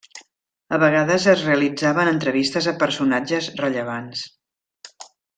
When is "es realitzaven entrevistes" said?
1.33-2.69